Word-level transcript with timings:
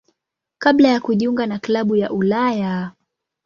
kabla 0.57 0.89
ya 0.89 0.99
kujiunga 1.01 1.45
na 1.47 1.59
klabu 1.59 1.95
ya 1.95 2.11
Ulaya. 2.11 2.91